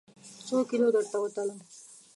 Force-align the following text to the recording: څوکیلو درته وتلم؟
څوکیلو 0.47 0.87
درته 0.95 1.17
وتلم؟ 1.21 1.57